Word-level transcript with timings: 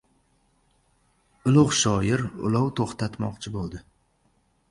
Ulug‘ 1.51 1.75
shoir 1.81 2.25
ulov 2.49 2.71
to‘xtatmoqchi 2.81 3.55
bo‘ldi. 3.59 3.83